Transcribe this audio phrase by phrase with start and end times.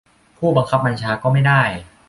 [0.37, 1.61] ผู้บังคับบัญชาก็ไม่ได้